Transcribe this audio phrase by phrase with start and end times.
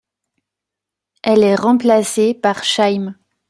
[1.21, 3.15] Elle est remplacée par Shy'm.